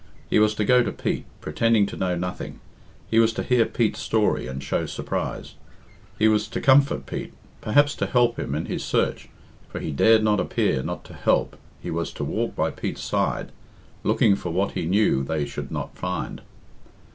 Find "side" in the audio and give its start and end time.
13.03-13.51